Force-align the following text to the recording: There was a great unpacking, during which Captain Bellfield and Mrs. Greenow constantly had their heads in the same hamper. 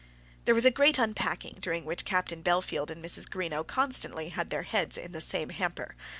There 0.45 0.55
was 0.55 0.65
a 0.65 0.71
great 0.71 0.97
unpacking, 0.97 1.59
during 1.61 1.85
which 1.85 2.05
Captain 2.05 2.41
Bellfield 2.41 2.89
and 2.89 3.05
Mrs. 3.05 3.29
Greenow 3.29 3.63
constantly 3.67 4.29
had 4.29 4.49
their 4.49 4.63
heads 4.63 4.97
in 4.97 5.11
the 5.11 5.21
same 5.21 5.49
hamper. 5.49 5.95